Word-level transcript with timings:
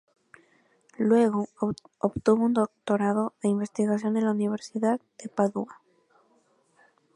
Luego 0.97 1.47
obtuvo 1.99 2.43
un 2.45 2.53
doctorado 2.55 3.33
de 3.43 3.49
investigación 3.49 4.17
en 4.17 4.25
la 4.25 4.31
Universidad 4.31 4.99
de 5.21 5.29
Padua. 5.29 5.79